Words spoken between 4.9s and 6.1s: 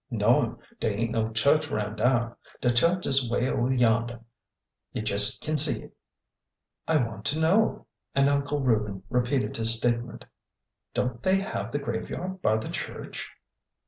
You jes' kin see it."